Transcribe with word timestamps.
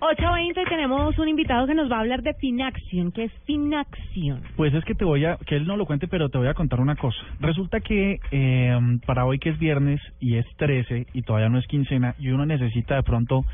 8.20 0.00 0.62
y 0.62 0.68
tenemos 0.68 1.18
un 1.18 1.28
invitado 1.28 1.66
que 1.66 1.74
nos 1.74 1.90
va 1.90 1.96
a 1.96 2.00
hablar 2.00 2.22
de 2.22 2.32
Finaction. 2.34 3.12
¿Qué 3.12 3.24
es 3.24 3.32
Finaction? 3.44 4.40
Pues 4.56 4.72
es 4.74 4.84
que 4.84 4.94
te 4.94 5.04
voy 5.04 5.24
a, 5.26 5.36
que 5.46 5.56
él 5.56 5.66
no 5.66 5.76
lo 5.76 5.84
cuente, 5.86 6.08
pero 6.08 6.28
te 6.30 6.38
voy 6.38 6.48
a 6.48 6.54
contar 6.54 6.80
una 6.80 6.96
cosa. 6.96 7.18
Resulta 7.38 7.80
que 7.80 8.18
eh, 8.30 8.78
para 9.06 9.26
hoy 9.26 9.38
que 9.38 9.50
es 9.50 9.58
viernes 9.58 10.00
y 10.18 10.36
es 10.36 10.46
13 10.56 11.06
y 11.12 11.22
todavía 11.22 11.48
no 11.50 11.58
es 11.58 11.66
quincena 11.66 12.14
y 12.18 12.28
uno 12.30 12.46
necesita 12.46 12.96
de 12.96 13.02
pronto 13.02 13.44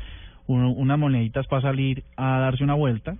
uno, 0.47 0.71
unas 0.71 0.97
moneditas 0.97 1.45
para 1.47 1.61
salir 1.63 2.03
a 2.15 2.39
darse 2.39 2.63
una 2.63 2.75
vuelta, 2.75 3.15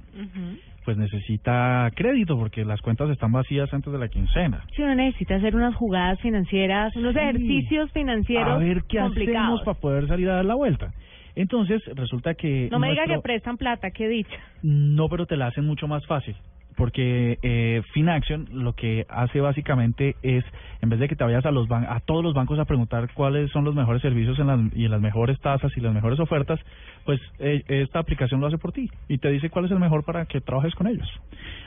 pues 0.86 0.96
necesita 0.96 1.92
crédito 1.96 2.38
porque 2.38 2.64
las 2.64 2.80
cuentas 2.82 3.10
están 3.10 3.34
vacías 3.34 3.74
antes 3.74 3.92
de 3.92 4.00
la 4.00 4.08
quincena. 4.08 4.64
Si 4.74 4.82
uno 4.82 4.96
necesita 4.96 5.36
hacer 5.36 5.54
unas 5.54 5.76
jugadas 5.76 6.18
financieras, 6.22 6.96
unos 6.96 7.14
Sí. 7.14 7.20
ejercicios 7.20 7.92
financieros 7.92 8.48
A 8.54 8.58
ver 8.58 8.84
qué 8.88 9.00
complicados. 9.00 9.42
hacemos 9.42 9.62
para 9.66 9.80
poder 9.82 10.08
salir 10.08 10.30
a 10.30 10.36
dar 10.36 10.46
la 10.46 10.56
vuelta. 10.56 10.94
Entonces 11.38 11.84
resulta 11.96 12.34
que 12.34 12.68
No 12.72 12.80
me 12.80 12.90
diga 12.90 13.06
que 13.06 13.20
prestan 13.20 13.58
plata, 13.58 13.92
qué 13.92 14.08
dicha. 14.08 14.38
No, 14.64 15.08
pero 15.08 15.28
te 15.28 15.38
la 15.38 15.48
hacen 15.48 15.66
mucho 15.66 15.88
más 15.88 16.06
fácil. 16.08 16.36
Porque 16.76 17.38
eh, 17.42 17.82
Finaction 17.94 18.48
lo 18.52 18.74
que 18.74 19.06
hace 19.08 19.40
básicamente 19.40 20.16
es, 20.24 20.44
en 20.82 20.90
vez 20.90 21.00
de 21.00 21.08
que 21.08 21.16
te 21.16 21.24
vayas 21.24 21.46
a 21.46 21.52
los 21.52 21.68
ban 21.68 21.86
a 21.86 22.00
todos 22.02 22.24
los 22.24 22.34
bancos 22.34 22.60
a 22.60 22.66
preguntar 22.66 23.10
cuáles 23.14 23.52
son 23.52 23.66
los 23.66 23.76
mejores 23.76 24.02
servicios 24.02 24.38
en 24.40 24.48
las, 24.48 24.60
y 24.76 24.88
las 24.88 25.02
mejores 25.02 25.40
tasas 25.40 25.72
y 25.76 25.82
las 25.82 25.94
mejores 25.94 26.20
ofertas, 26.20 26.60
pues 27.06 27.20
eh, 27.40 27.64
esta 27.68 28.00
aplicación 28.00 28.42
lo 28.42 28.48
hace 28.48 28.58
por 28.58 28.72
ti 28.72 28.90
y 29.08 29.20
te 29.20 29.30
dice 29.30 29.50
cuál 29.50 29.66
es 29.66 29.72
el 29.72 29.80
mejor 29.80 30.06
para 30.06 30.26
que 30.26 30.42
trabajes 30.42 30.74
con 30.76 30.88
ellos. 30.88 31.08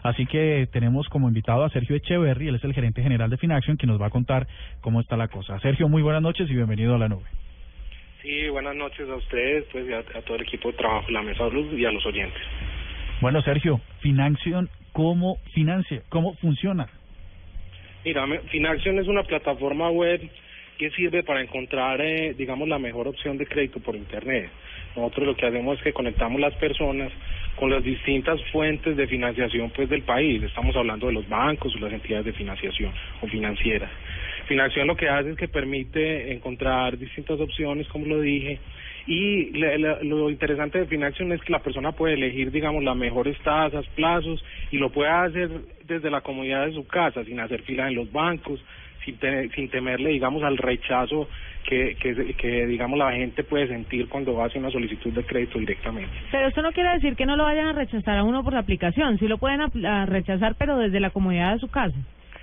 Así 0.02 0.26
que 0.26 0.68
tenemos 0.72 1.08
como 1.08 1.28
invitado 1.28 1.64
a 1.64 1.70
Sergio 1.70 1.94
Echeverry, 1.96 2.48
él 2.48 2.56
es 2.56 2.64
el 2.64 2.74
gerente 2.74 3.02
general 3.02 3.30
de 3.30 3.36
Finaction, 3.36 3.76
que 3.76 3.86
nos 3.86 4.00
va 4.00 4.06
a 4.06 4.10
contar 4.10 4.46
cómo 4.80 5.00
está 5.00 5.16
la 5.16 5.28
cosa. 5.28 5.58
Sergio, 5.60 5.88
muy 5.88 6.02
buenas 6.02 6.22
noches 6.22 6.48
y 6.50 6.54
bienvenido 6.54 6.94
a 6.94 6.98
la 6.98 7.08
nube. 7.08 7.26
Sí, 8.22 8.48
buenas 8.48 8.76
noches 8.76 9.08
a 9.08 9.16
ustedes, 9.16 9.64
pues 9.72 9.88
y 9.88 9.92
a, 9.92 9.98
a 9.98 10.22
todo 10.22 10.36
el 10.36 10.42
equipo 10.42 10.70
de 10.70 10.76
trabajo, 10.76 11.06
de 11.06 11.12
la 11.12 11.22
mesa 11.22 11.48
luz 11.48 11.72
y 11.72 11.84
a 11.84 11.90
los 11.90 12.04
oyentes. 12.04 12.40
Bueno, 13.20 13.40
Sergio, 13.42 13.80
Finaction, 14.00 14.68
¿cómo 14.92 15.38
financia? 15.54 16.02
¿Cómo 16.10 16.34
funciona? 16.34 16.88
Mira, 18.04 18.26
Finaction 18.50 18.98
es 18.98 19.08
una 19.08 19.22
plataforma 19.22 19.90
web 19.90 20.20
que 20.78 20.90
sirve 20.90 21.22
para 21.22 21.42
encontrar, 21.42 22.00
eh, 22.00 22.34
digamos, 22.34 22.66
la 22.68 22.78
mejor 22.78 23.08
opción 23.08 23.36
de 23.36 23.46
crédito 23.46 23.80
por 23.80 23.94
Internet. 23.96 24.50
Nosotros 24.96 25.26
lo 25.26 25.36
que 25.36 25.46
hacemos 25.46 25.78
es 25.78 25.84
que 25.84 25.92
conectamos 25.92 26.40
las 26.40 26.54
personas 26.54 27.12
con 27.56 27.70
las 27.70 27.84
distintas 27.84 28.40
fuentes 28.50 28.96
de 28.96 29.06
financiación 29.06 29.70
pues 29.70 29.88
del 29.88 30.02
país. 30.02 30.42
Estamos 30.42 30.74
hablando 30.76 31.06
de 31.06 31.12
los 31.12 31.28
bancos 31.28 31.74
o 31.76 31.78
las 31.78 31.92
entidades 31.92 32.24
de 32.24 32.32
financiación 32.32 32.92
o 33.20 33.26
financieras. 33.26 33.90
Financiación 34.50 34.88
lo 34.88 34.96
que 34.96 35.08
hace 35.08 35.30
es 35.30 35.36
que 35.36 35.46
permite 35.46 36.32
encontrar 36.32 36.98
distintas 36.98 37.38
opciones, 37.38 37.86
como 37.86 38.06
lo 38.06 38.20
dije, 38.20 38.58
y 39.06 39.50
le- 39.52 39.78
le- 39.78 40.02
lo 40.02 40.28
interesante 40.28 40.80
de 40.80 40.86
Finaction 40.86 41.30
es 41.30 41.40
que 41.42 41.52
la 41.52 41.60
persona 41.60 41.92
puede 41.92 42.14
elegir, 42.14 42.50
digamos, 42.50 42.82
las 42.82 42.96
mejores 42.96 43.38
tasas, 43.44 43.86
plazos, 43.94 44.44
y 44.72 44.78
lo 44.78 44.90
puede 44.90 45.08
hacer 45.08 45.50
desde 45.84 46.10
la 46.10 46.22
comodidad 46.22 46.66
de 46.66 46.72
su 46.72 46.84
casa, 46.84 47.24
sin 47.24 47.38
hacer 47.38 47.62
fila 47.62 47.86
en 47.86 47.94
los 47.94 48.10
bancos, 48.10 48.60
sin, 49.04 49.18
te- 49.18 49.50
sin 49.50 49.70
temerle, 49.70 50.10
digamos, 50.10 50.42
al 50.42 50.56
rechazo 50.58 51.28
que, 51.64 52.66
digamos, 52.66 52.98
la 52.98 53.12
gente 53.12 53.44
puede 53.44 53.68
sentir 53.68 54.08
cuando 54.08 54.42
hace 54.42 54.58
una 54.58 54.70
solicitud 54.72 55.12
de 55.12 55.22
crédito 55.22 55.60
directamente. 55.60 56.10
Pero 56.32 56.48
esto 56.48 56.60
no 56.62 56.72
quiere 56.72 56.90
decir 56.94 57.14
que 57.14 57.24
no 57.26 57.36
lo 57.36 57.44
vayan 57.44 57.68
a 57.68 57.72
rechazar 57.72 58.18
a 58.18 58.24
uno 58.24 58.42
por 58.42 58.52
la 58.54 58.58
aplicación. 58.60 59.16
Sí 59.18 59.28
lo 59.28 59.38
pueden 59.38 59.60
a 59.86 60.06
rechazar, 60.06 60.56
pero 60.58 60.76
desde 60.76 60.98
la 60.98 61.10
comodidad 61.10 61.52
de 61.52 61.60
su 61.60 61.68
casa. 61.70 61.94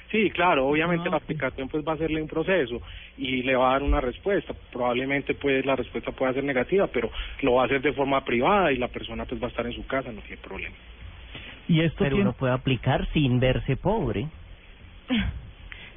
Sí, 0.10 0.32
claro, 0.32 0.68
obviamente 0.68 1.10
Ah, 1.10 1.12
la 1.12 1.18
aplicación 1.18 1.68
pues 1.68 1.86
va 1.86 1.92
a 1.92 1.96
hacerle 1.96 2.22
un 2.22 2.28
proceso 2.28 2.82
y 3.18 3.44
le 3.44 3.56
va 3.56 3.70
a 3.70 3.74
dar 3.74 3.84
una 3.84 4.00
respuesta. 4.00 4.54
Probablemente 4.72 5.34
pues 5.34 5.66
la 5.66 5.76
respuesta 5.76 6.12
pueda 6.12 6.34
ser 6.34 6.44
negativa, 6.44 6.88
pero 6.88 7.12
lo 7.42 7.56
va 7.56 7.64
a 7.64 7.66
hacer 7.66 7.82
de 7.82 7.94
forma 7.94 8.24
privada 8.24 8.72
y 8.72 8.78
la 8.78 8.88
persona 8.88 9.26
pues 9.26 9.42
va 9.42 9.48
a 9.48 9.50
estar 9.50 9.66
en 9.66 9.74
su 9.74 9.86
casa, 9.86 10.12
no 10.12 10.22
tiene 10.22 10.42
problema. 10.42 10.76
Y 11.68 11.82
esto 11.82 11.98
Pero 12.00 12.16
tiene... 12.16 12.30
uno 12.30 12.38
puede 12.38 12.54
aplicar 12.54 13.06
sin 13.12 13.40
verse 13.40 13.76
pobre. 13.76 14.28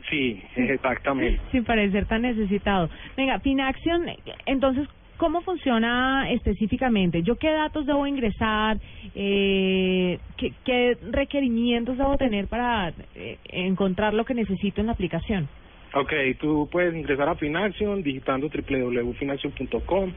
Sí, 0.08 0.42
exactamente. 0.56 1.40
Sin 1.52 1.64
parecer 1.64 2.06
tan 2.06 2.22
necesitado. 2.22 2.90
Venga, 3.16 3.38
Finaction, 3.38 4.06
entonces, 4.46 4.88
¿cómo 5.20 5.42
funciona 5.42 6.30
específicamente? 6.30 7.22
¿Yo 7.22 7.36
qué 7.36 7.50
datos 7.50 7.84
debo 7.84 8.06
ingresar? 8.06 8.78
Eh, 9.14 10.18
¿qué, 10.38 10.54
¿Qué 10.64 10.96
requerimientos 11.12 11.98
debo 11.98 12.16
tener 12.16 12.46
para 12.46 12.94
eh, 13.14 13.36
encontrar 13.50 14.14
lo 14.14 14.24
que 14.24 14.32
necesito 14.32 14.80
en 14.80 14.86
la 14.86 14.94
aplicación? 14.94 15.46
Ok, 15.92 16.12
tú 16.40 16.68
puedes 16.72 16.94
ingresar 16.94 17.28
a 17.28 17.34
Finaction 17.34 18.02
digitando 18.02 18.48
www.finaction.com. 18.48 20.12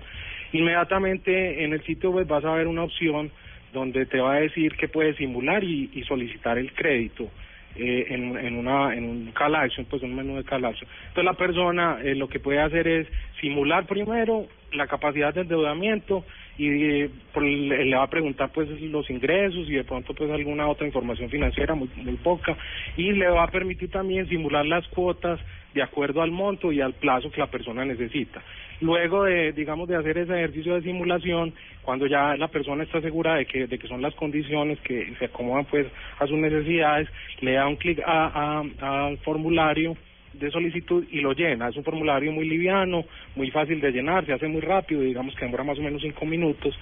Inmediatamente 0.53 1.65
en 1.65 1.73
el 1.73 1.83
sitio 1.83 2.11
web 2.11 2.27
vas 2.27 2.45
a 2.45 2.53
ver 2.53 2.67
una 2.67 2.83
opción 2.83 3.29
donde 3.73 4.05
te 4.05 4.21
va 4.21 4.35
a 4.35 4.39
decir 4.39 4.77
que 4.77 4.87
puedes 4.87 5.17
simular 5.17 5.65
y, 5.65 6.01
solicitar 6.07 6.57
el 6.57 6.71
crédito 6.71 7.29
eh, 7.75 8.05
en, 8.07 8.37
en, 8.37 8.55
una, 8.55 8.95
en 8.95 9.03
un 9.03 9.31
call 9.33 9.55
action, 9.55 9.85
pues 9.89 10.01
un 10.01 10.15
menú 10.15 10.37
de 10.37 10.45
call. 10.45 10.63
Entonces 10.63 11.25
la 11.25 11.33
persona 11.33 11.97
eh, 12.01 12.15
lo 12.15 12.29
que 12.29 12.39
puede 12.39 12.61
hacer 12.61 12.87
es 12.87 13.07
simular 13.41 13.85
primero 13.85 14.47
la 14.73 14.87
capacidad 14.87 15.33
de 15.33 15.41
endeudamiento 15.41 16.25
y 16.57 16.67
eh, 16.85 17.09
por- 17.33 17.43
le, 17.43 17.85
le 17.85 17.95
va 17.95 18.03
a 18.03 18.09
preguntar 18.09 18.51
pues 18.53 18.69
los 18.81 19.09
ingresos 19.09 19.67
y 19.69 19.73
de 19.73 19.83
pronto 19.83 20.13
pues 20.13 20.29
alguna 20.31 20.67
otra 20.67 20.85
información 20.87 21.29
financiera 21.29 21.75
muy, 21.75 21.89
muy 21.95 22.15
poca 22.17 22.57
y 22.97 23.11
le 23.13 23.27
va 23.27 23.43
a 23.43 23.51
permitir 23.51 23.89
también 23.89 24.27
simular 24.27 24.65
las 24.65 24.87
cuotas 24.89 25.39
de 25.73 25.81
acuerdo 25.81 26.21
al 26.21 26.31
monto 26.31 26.71
y 26.71 26.81
al 26.81 26.93
plazo 26.93 27.31
que 27.31 27.41
la 27.41 27.47
persona 27.47 27.83
necesita. 27.83 28.43
Luego 28.81 29.23
de, 29.23 29.53
digamos, 29.53 29.87
de 29.87 29.95
hacer 29.95 30.17
ese 30.19 30.33
ejercicio 30.33 30.75
de 30.75 30.81
simulación, 30.83 31.53
cuando 31.81 32.05
ya 32.05 32.35
la 32.37 32.47
persona 32.49 32.83
está 32.83 33.01
segura 33.01 33.35
de 33.35 33.45
que, 33.45 33.65
de 33.67 33.79
que 33.79 33.87
son 33.87 34.01
las 34.01 34.13
condiciones 34.15 34.79
que 34.81 35.13
se 35.17 35.25
acomodan 35.25 35.65
pues 35.65 35.87
a 36.19 36.27
sus 36.27 36.37
necesidades, 36.37 37.09
le 37.41 37.53
da 37.53 37.67
un 37.67 37.77
clic 37.77 37.99
a, 38.05 38.61
a- 38.79 39.07
al 39.07 39.17
formulario 39.19 39.97
de 40.33 40.51
solicitud 40.51 41.05
y 41.11 41.21
lo 41.21 41.33
llena. 41.33 41.69
Es 41.69 41.77
un 41.77 41.83
formulario 41.83 42.31
muy 42.31 42.47
liviano, 42.47 43.05
muy 43.35 43.51
fácil 43.51 43.79
de 43.79 43.91
llenar, 43.91 44.25
se 44.25 44.33
hace 44.33 44.47
muy 44.47 44.61
rápido, 44.61 45.01
digamos 45.01 45.35
que 45.35 45.45
demora 45.45 45.63
más 45.63 45.79
o 45.79 45.81
menos 45.81 46.01
cinco 46.01 46.25
minutos. 46.25 46.77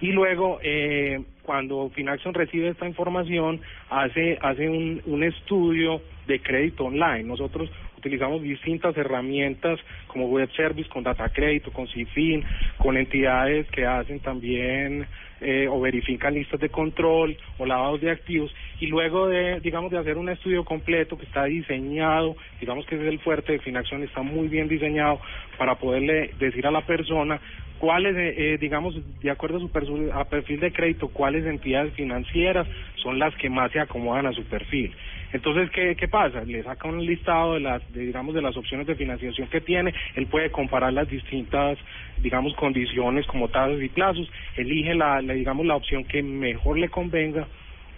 Y 0.00 0.12
luego, 0.12 0.58
eh, 0.62 1.20
cuando 1.42 1.90
Finaction 1.90 2.34
recibe 2.34 2.68
esta 2.68 2.86
información, 2.86 3.60
hace, 3.88 4.38
hace 4.40 4.68
un, 4.68 5.00
un 5.06 5.22
estudio 5.24 6.02
de 6.26 6.40
crédito 6.40 6.84
online. 6.84 7.24
Nosotros 7.24 7.70
utilizamos 8.06 8.42
distintas 8.42 8.96
herramientas 8.96 9.80
como 10.06 10.28
web 10.28 10.48
service, 10.56 10.88
con 10.88 11.02
data 11.02 11.28
crédito, 11.28 11.72
con 11.72 11.88
CIFIN, 11.88 12.44
con 12.78 12.96
entidades 12.96 13.66
que 13.70 13.84
hacen 13.84 14.20
también 14.20 15.06
eh, 15.40 15.66
o 15.68 15.80
verifican 15.80 16.34
listas 16.34 16.60
de 16.60 16.68
control 16.68 17.36
o 17.58 17.66
lavados 17.66 18.00
de 18.00 18.10
activos. 18.10 18.54
Y 18.80 18.86
luego 18.86 19.28
de 19.28 19.60
digamos 19.60 19.90
de 19.90 19.98
hacer 19.98 20.16
un 20.16 20.28
estudio 20.28 20.64
completo 20.64 21.18
que 21.18 21.26
está 21.26 21.44
diseñado 21.44 22.36
digamos 22.60 22.86
que 22.86 22.94
es 22.94 23.02
el 23.02 23.18
fuerte 23.18 23.52
de 23.52 23.58
Finaction 23.58 24.02
está 24.02 24.22
muy 24.22 24.48
bien 24.48 24.68
diseñado 24.68 25.20
para 25.58 25.74
poderle 25.76 26.30
decir 26.38 26.66
a 26.66 26.70
la 26.70 26.82
persona 26.82 27.40
cuáles 27.78 28.16
eh, 28.16 28.34
eh, 28.36 28.58
digamos 28.58 28.94
de 29.20 29.30
acuerdo 29.30 29.58
a 29.58 29.60
su 29.60 30.10
a 30.12 30.24
perfil 30.24 30.60
de 30.60 30.72
crédito 30.72 31.08
cuáles 31.08 31.44
entidades 31.46 31.92
financieras 31.94 32.66
son 33.02 33.18
las 33.18 33.34
que 33.36 33.50
más 33.50 33.72
se 33.72 33.80
acomodan 33.80 34.26
a 34.26 34.32
su 34.32 34.44
perfil 34.44 34.94
entonces, 35.32 35.70
¿qué, 35.70 35.96
¿qué 35.96 36.08
pasa? 36.08 36.42
Le 36.44 36.62
saca 36.62 36.88
un 36.88 37.04
listado 37.04 37.54
de 37.54 37.60
las, 37.60 37.92
de, 37.92 38.06
digamos, 38.06 38.34
de 38.34 38.42
las 38.42 38.56
opciones 38.56 38.86
de 38.86 38.94
financiación 38.94 39.48
que 39.48 39.60
tiene, 39.60 39.92
él 40.14 40.26
puede 40.26 40.50
comparar 40.50 40.92
las 40.92 41.08
distintas, 41.08 41.78
digamos, 42.18 42.54
condiciones 42.54 43.26
como 43.26 43.48
tasas 43.48 43.80
y 43.82 43.88
plazos, 43.88 44.30
elige 44.56 44.94
la, 44.94 45.20
la, 45.22 45.34
digamos, 45.34 45.66
la 45.66 45.76
opción 45.76 46.04
que 46.04 46.22
mejor 46.22 46.78
le 46.78 46.88
convenga 46.88 47.46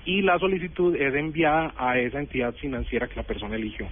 y 0.05 0.22
la 0.22 0.39
solicitud 0.39 0.97
es 0.97 1.15
enviada 1.15 1.75
a 1.77 1.99
esa 1.99 2.19
entidad 2.19 2.55
financiera 2.55 3.09
que 3.09 3.16
la 3.16 3.25
persona 3.25 3.56
eligió. 3.56 3.87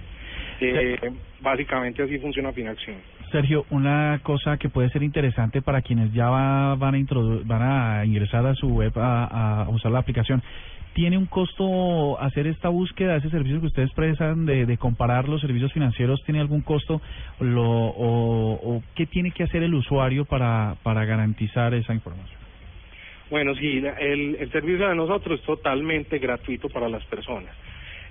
Eh, 0.59 0.97
básicamente 1.41 2.01
así 2.01 2.17
funciona 2.17 2.51
Finaction. 2.51 2.95
Sergio, 3.31 3.65
una 3.69 4.19
cosa 4.23 4.57
que 4.57 4.69
puede 4.69 4.89
ser 4.89 5.03
interesante 5.03 5.61
para 5.61 5.81
quienes 5.81 6.13
ya 6.13 6.29
va- 6.29 6.75
van 6.75 6.95
a 6.95 6.97
van 7.45 7.61
a 7.61 8.05
ingresar 8.05 8.45
a 8.45 8.55
su 8.55 8.67
web 8.67 8.91
a, 8.95 9.67
usar 9.69 9.91
la 9.91 9.99
aplicación. 9.99 10.41
¿Tiene 10.93 11.17
un 11.17 11.27
costo 11.27 12.19
hacer 12.19 12.47
esta 12.47 12.69
búsqueda, 12.69 13.17
ese 13.17 13.29
servicio 13.29 13.59
que 13.59 13.67
ustedes 13.67 13.91
prestan 13.93 14.45
de, 14.47 14.65
de 14.65 14.77
comparar 14.77 15.29
los 15.29 15.41
servicios 15.41 15.71
financieros? 15.71 16.23
¿Tiene 16.25 16.39
algún 16.39 16.61
costo 16.61 17.01
lo, 17.39 17.63
o, 17.69 18.53
o 18.53 18.83
qué 18.95 19.05
tiene 19.05 19.31
que 19.31 19.43
hacer 19.43 19.61
el 19.61 19.75
usuario 19.75 20.25
para, 20.25 20.75
para 20.81 21.05
garantizar 21.05 21.73
esa 21.75 21.93
información? 21.93 22.39
Bueno, 23.29 23.53
sí, 23.55 23.83
el, 23.99 24.37
el 24.39 24.51
servicio 24.51 24.87
de 24.87 24.95
nosotros 24.95 25.39
es 25.39 25.45
totalmente 25.45 26.17
gratuito 26.17 26.69
para 26.69 26.87
las 26.89 27.03
personas. 27.05 27.53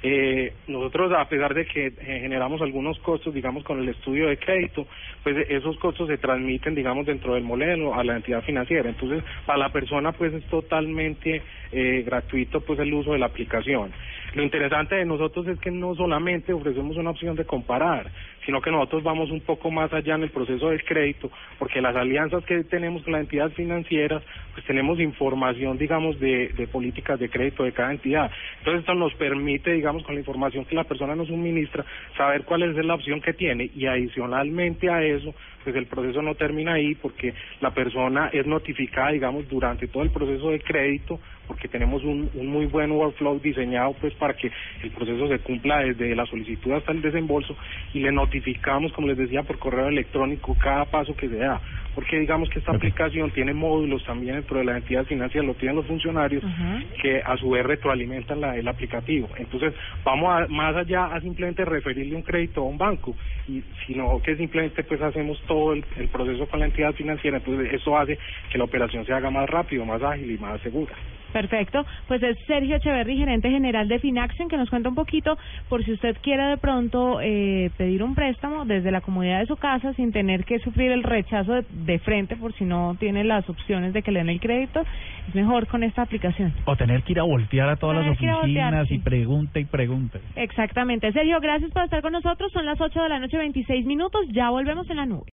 Eh, 0.08 0.52
nosotros, 0.68 1.12
a 1.18 1.28
pesar 1.28 1.52
de 1.52 1.66
que 1.66 1.86
eh, 1.88 2.20
generamos 2.20 2.62
algunos 2.62 2.96
costos, 3.00 3.34
digamos, 3.34 3.64
con 3.64 3.80
el 3.80 3.88
estudio 3.88 4.28
de 4.28 4.36
crédito, 4.36 4.86
pues 5.24 5.36
esos 5.48 5.76
costos 5.78 6.06
se 6.06 6.16
transmiten, 6.16 6.76
digamos, 6.76 7.06
dentro 7.06 7.34
del 7.34 7.42
modelo 7.42 7.92
a 7.92 8.04
la 8.04 8.14
entidad 8.14 8.40
financiera. 8.44 8.88
Entonces, 8.88 9.24
para 9.44 9.58
la 9.58 9.70
persona, 9.70 10.12
pues 10.12 10.32
es 10.32 10.44
totalmente 10.44 11.42
eh, 11.72 12.04
gratuito, 12.06 12.60
pues 12.60 12.78
el 12.78 12.94
uso 12.94 13.14
de 13.14 13.18
la 13.18 13.26
aplicación. 13.26 13.90
Lo 14.36 14.42
interesante 14.42 14.96
de 14.96 15.06
nosotros 15.06 15.46
es 15.46 15.58
que 15.60 15.70
no 15.70 15.94
solamente 15.94 16.52
ofrecemos 16.52 16.98
una 16.98 17.08
opción 17.08 17.36
de 17.36 17.46
comparar, 17.46 18.12
sino 18.44 18.60
que 18.60 18.70
nosotros 18.70 19.02
vamos 19.02 19.30
un 19.30 19.40
poco 19.40 19.70
más 19.70 19.90
allá 19.94 20.14
en 20.14 20.24
el 20.24 20.30
proceso 20.30 20.68
del 20.68 20.84
crédito, 20.84 21.30
porque 21.58 21.80
las 21.80 21.96
alianzas 21.96 22.44
que 22.44 22.62
tenemos 22.64 23.02
con 23.02 23.14
las 23.14 23.22
entidades 23.22 23.54
financieras, 23.54 24.22
pues 24.52 24.66
tenemos 24.66 25.00
información, 25.00 25.78
digamos, 25.78 26.20
de, 26.20 26.68
políticas 26.70 27.18
de 27.18 27.30
crédito 27.30 27.64
de 27.64 27.72
cada 27.72 27.92
entidad. 27.92 28.30
Entonces 28.58 28.80
esto 28.80 28.94
nos 28.94 29.14
permite, 29.14 29.72
digamos, 29.72 30.02
con 30.02 30.14
la 30.14 30.20
información 30.20 30.66
que 30.66 30.76
la 30.76 30.84
persona 30.84 31.16
nos 31.16 31.28
suministra, 31.28 31.86
saber 32.14 32.44
cuál 32.44 32.62
es 32.62 32.84
la 32.84 32.94
opción 32.94 33.22
que 33.22 33.32
tiene 33.32 33.70
y 33.74 33.86
adicionalmente 33.86 34.90
a 34.90 35.02
eso, 35.02 35.34
pues 35.64 35.74
el 35.76 35.86
proceso 35.86 36.20
no 36.20 36.34
termina 36.34 36.74
ahí 36.74 36.94
porque 36.94 37.32
la 37.60 37.72
persona 37.72 38.28
es 38.34 38.46
notificada, 38.46 39.12
digamos, 39.12 39.48
durante 39.48 39.88
todo 39.88 40.02
el 40.02 40.10
proceso 40.10 40.50
de 40.50 40.60
crédito, 40.60 41.18
porque 41.46 41.68
tenemos 41.68 42.04
un 42.04 42.30
muy 42.34 42.66
buen 42.66 42.90
workflow 42.92 43.40
diseñado 43.40 43.94
pues 44.00 44.14
para 44.14 44.25
que 44.34 44.50
el 44.82 44.90
proceso 44.90 45.28
se 45.28 45.38
cumpla 45.40 45.78
desde 45.78 46.14
la 46.14 46.26
solicitud 46.26 46.72
hasta 46.72 46.92
el 46.92 47.02
desembolso 47.02 47.56
y 47.92 48.00
le 48.00 48.12
notificamos, 48.12 48.92
como 48.92 49.08
les 49.08 49.16
decía, 49.16 49.42
por 49.42 49.58
correo 49.58 49.88
electrónico 49.88 50.56
cada 50.60 50.84
paso 50.86 51.14
que 51.14 51.28
se 51.28 51.36
da 51.36 51.60
porque 51.96 52.20
digamos 52.20 52.50
que 52.50 52.58
esta 52.58 52.72
aplicación 52.72 53.30
tiene 53.30 53.54
módulos 53.54 54.04
también 54.04 54.34
dentro 54.34 54.58
de 54.58 54.66
la 54.66 54.76
entidad 54.76 55.06
financiera, 55.06 55.46
lo 55.46 55.54
tienen 55.54 55.76
los 55.76 55.86
funcionarios, 55.86 56.44
que 57.00 57.22
a 57.24 57.38
su 57.38 57.48
vez 57.48 57.64
retroalimentan 57.64 58.38
la, 58.38 58.54
el 58.54 58.68
aplicativo. 58.68 59.30
Entonces, 59.38 59.72
vamos 60.04 60.28
a, 60.30 60.46
más 60.46 60.76
allá 60.76 61.06
a 61.06 61.20
simplemente 61.22 61.64
referirle 61.64 62.14
un 62.14 62.20
crédito 62.20 62.60
a 62.60 62.64
un 62.64 62.76
banco, 62.76 63.16
y 63.48 63.62
sino 63.86 64.20
que 64.20 64.36
simplemente 64.36 64.84
pues 64.84 65.00
hacemos 65.00 65.40
todo 65.46 65.72
el, 65.72 65.86
el 65.96 66.08
proceso 66.08 66.46
con 66.46 66.60
la 66.60 66.66
entidad 66.66 66.92
financiera, 66.92 67.38
entonces 67.38 67.72
eso 67.72 67.96
hace 67.96 68.18
que 68.52 68.58
la 68.58 68.64
operación 68.64 69.06
se 69.06 69.14
haga 69.14 69.30
más 69.30 69.48
rápido, 69.48 69.86
más 69.86 70.02
ágil 70.02 70.30
y 70.30 70.36
más 70.36 70.60
segura. 70.60 70.92
Perfecto. 71.36 71.84
Pues 72.08 72.22
es 72.22 72.38
Sergio 72.46 72.76
Echeverry, 72.76 73.18
gerente 73.18 73.50
general 73.50 73.88
de 73.88 73.98
Finaction, 73.98 74.48
que 74.48 74.56
nos 74.56 74.70
cuenta 74.70 74.88
un 74.88 74.94
poquito 74.94 75.36
por 75.68 75.84
si 75.84 75.92
usted 75.92 76.16
quiere 76.22 76.42
de 76.44 76.56
pronto 76.56 77.20
eh, 77.20 77.70
pedir 77.76 78.02
un 78.02 78.14
préstamo 78.14 78.64
desde 78.64 78.90
la 78.90 79.02
comodidad 79.02 79.40
de 79.40 79.46
su 79.46 79.56
casa 79.56 79.92
sin 79.92 80.12
tener 80.12 80.46
que 80.46 80.58
sufrir 80.60 80.92
el 80.92 81.02
rechazo 81.02 81.52
de, 81.52 81.66
de 81.84 81.98
frente 81.98 82.36
por 82.36 82.54
si 82.54 82.64
no 82.64 82.96
tiene 82.98 83.22
las 83.22 83.46
opciones 83.50 83.92
de 83.92 84.00
que 84.00 84.12
le 84.12 84.20
den 84.20 84.30
el 84.30 84.40
crédito. 84.40 84.80
Es 85.28 85.34
mejor 85.34 85.66
con 85.66 85.82
esta 85.82 86.00
aplicación. 86.00 86.54
O 86.64 86.74
tener 86.74 87.02
que 87.02 87.12
ir 87.12 87.20
a 87.20 87.24
voltear 87.24 87.68
a 87.68 87.76
todas 87.76 87.96
Tener 87.96 88.08
las 88.12 88.16
oficinas 88.16 88.40
voltear, 88.40 88.86
sí. 88.86 88.94
y 88.94 88.98
pregunta 89.00 89.60
y 89.60 89.64
pregunta. 89.66 90.18
Exactamente. 90.36 91.12
Sergio, 91.12 91.38
gracias 91.40 91.70
por 91.70 91.84
estar 91.84 92.00
con 92.00 92.12
nosotros. 92.12 92.50
Son 92.50 92.64
las 92.64 92.80
8 92.80 93.02
de 93.02 93.08
la 93.10 93.18
noche, 93.18 93.36
26 93.36 93.84
minutos. 93.84 94.22
Ya 94.32 94.48
volvemos 94.48 94.88
en 94.88 94.96
la 94.96 95.04
nube. 95.04 95.24